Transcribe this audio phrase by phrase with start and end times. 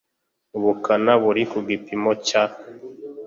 [0.57, 2.43] ubukana buri ku gipimo cya